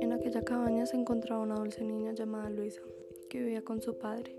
[0.00, 2.80] En aquella cabaña se encontraba una dulce niña llamada Luisa,
[3.30, 4.36] que vivía con su padre.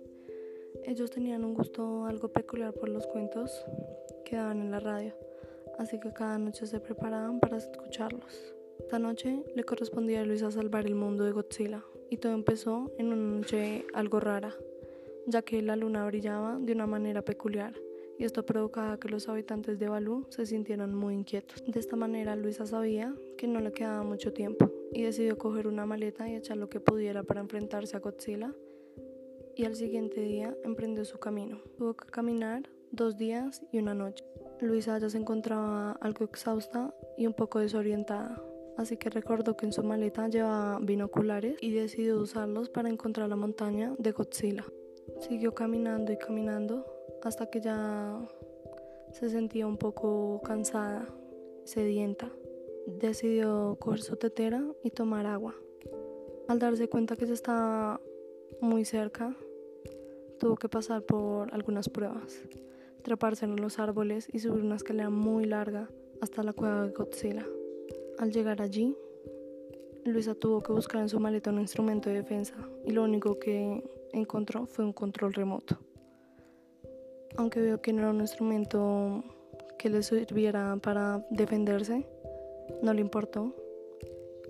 [0.83, 3.65] Ellos tenían un gusto algo peculiar por los cuentos
[4.25, 5.13] que daban en la radio,
[5.77, 8.53] así que cada noche se preparaban para escucharlos.
[8.79, 13.07] Esta noche le correspondía a Luisa salvar el mundo de Godzilla, y todo empezó en
[13.07, 14.53] una noche algo rara,
[15.27, 17.73] ya que la luna brillaba de una manera peculiar
[18.17, 21.63] y esto provocaba que los habitantes de Balú se sintieran muy inquietos.
[21.65, 25.85] De esta manera Luisa sabía que no le quedaba mucho tiempo y decidió coger una
[25.85, 28.53] maleta y echar lo que pudiera para enfrentarse a Godzilla
[29.55, 31.59] y al siguiente día emprendió su camino.
[31.77, 34.23] Tuvo que caminar dos días y una noche.
[34.61, 38.41] Luisa ya se encontraba algo exhausta y un poco desorientada,
[38.77, 43.35] así que recordó que en su maleta llevaba binoculares y decidió usarlos para encontrar la
[43.35, 44.65] montaña de Godzilla.
[45.19, 48.19] Siguió caminando y caminando hasta que ya
[49.11, 51.07] se sentía un poco cansada,
[51.63, 52.31] sedienta.
[52.85, 55.55] Decidió coger su tetera y tomar agua.
[56.47, 57.99] Al darse cuenta que se estaba
[58.61, 59.35] muy cerca,
[60.39, 62.39] tuvo que pasar por algunas pruebas,
[63.01, 65.89] treparse en los árboles y subir una escalera muy larga
[66.21, 67.45] hasta la cueva de Godzilla.
[68.19, 68.95] Al llegar allí,
[70.05, 73.83] Luisa tuvo que buscar en su maleta un instrumento de defensa y lo único que
[74.13, 75.79] encontró fue un control remoto.
[77.37, 79.23] Aunque vio que no era un instrumento
[79.77, 82.05] que le sirviera para defenderse,
[82.81, 83.53] no le importó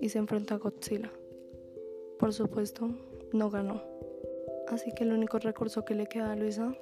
[0.00, 1.10] y se enfrentó a Godzilla.
[2.18, 2.88] Por supuesto,
[3.32, 3.82] no ganó.
[4.68, 6.74] Así que el único recurso que le quedaba a Luisa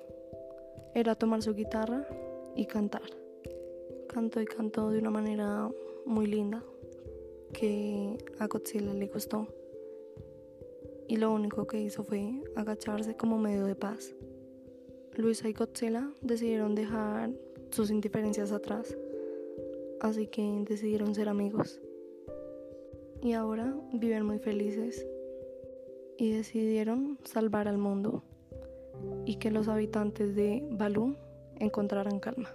[0.95, 2.07] era tomar su guitarra
[2.55, 3.03] y cantar.
[4.09, 5.69] Cantó y cantó de una manera
[6.07, 6.63] muy linda
[7.53, 9.49] que a Godzilla le gustó.
[11.09, 14.15] Y lo único que hizo fue agacharse como medio de paz.
[15.17, 17.31] Luisa y Godzilla decidieron dejar
[17.71, 18.97] sus indiferencias atrás,
[20.01, 21.81] así que decidieron ser amigos.
[23.23, 25.07] Y ahora viven muy felices
[26.19, 28.23] y decidieron salvar al mundo
[29.25, 31.17] y que los habitantes de Balú
[31.59, 32.51] encontraran calma.